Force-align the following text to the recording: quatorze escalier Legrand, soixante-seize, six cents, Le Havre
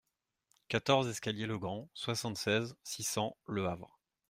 quatorze 0.67 1.05
escalier 1.09 1.45
Legrand, 1.45 1.87
soixante-seize, 1.93 2.75
six 2.83 3.03
cents, 3.07 3.37
Le 3.45 3.67
Havre 3.67 3.99